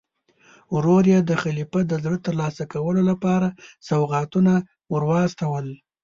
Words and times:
ورور 0.75 1.03
یې 1.13 1.19
د 1.23 1.31
خلیفه 1.43 1.79
د 1.85 1.93
زړه 2.03 2.17
ترلاسه 2.25 2.63
کولو 2.73 3.01
لپاره 3.11 3.47
سوغاتونه 3.89 4.53
ور 4.91 5.03
واستول. 5.11 5.65